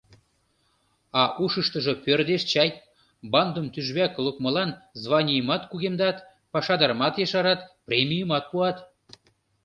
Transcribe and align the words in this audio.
А 1.21 1.23
ушыштыжо 1.43 1.93
пӧрдеш 2.03 2.43
чай: 2.51 2.69
бандым 3.31 3.65
тӱжвак 3.73 4.13
лукмылан 4.25 4.69
званийымат 5.01 5.61
кугемдат, 5.71 6.17
пашадарымат 6.53 7.15
ешарат, 7.25 7.59
премийымат 7.87 8.45
пуат. 8.51 8.77